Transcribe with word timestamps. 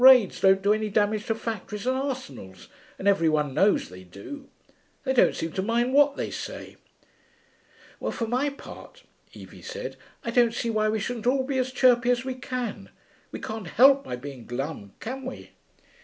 raids 0.01 0.41
don't 0.41 0.63
do 0.63 0.73
any 0.73 0.89
damage 0.89 1.27
to 1.27 1.35
factories 1.35 1.85
and 1.85 1.95
arsenals, 1.95 2.67
and 2.97 3.07
every 3.07 3.29
one 3.29 3.53
knows 3.53 3.87
they 3.87 4.03
do. 4.03 4.47
They 5.03 5.13
don't 5.13 5.35
seem 5.35 5.51
to 5.51 5.61
mind 5.61 5.93
what 5.93 6.15
they 6.17 6.31
say.' 6.31 6.77
'Well, 7.99 8.11
for 8.11 8.25
my 8.25 8.49
part,' 8.49 9.03
Evie 9.33 9.61
said, 9.61 9.97
'I 10.23 10.31
don't 10.31 10.53
see 10.55 10.71
why 10.71 10.89
we 10.89 10.99
shouldn't 10.99 11.27
all 11.27 11.43
be 11.43 11.59
as 11.59 11.71
chirpy 11.71 12.09
as 12.09 12.25
we 12.25 12.33
can. 12.33 12.89
We 13.31 13.39
can't 13.39 13.67
help 13.67 14.03
by 14.03 14.15
being 14.15 14.47
glum, 14.47 14.93
can 14.99 15.23
we?' 15.23 15.51